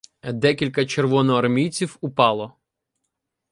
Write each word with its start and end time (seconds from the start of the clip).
Декілька 0.33 0.85
червоноармійців 0.85 1.97
упало. 2.01 2.53